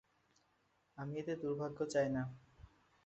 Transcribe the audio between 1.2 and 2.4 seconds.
এতে দুর্ভাগ্য চাই না।